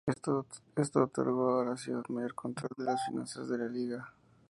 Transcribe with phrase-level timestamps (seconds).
[0.07, 4.11] Esto otorgó a la ciudad mayor control de las finanzas de la liga.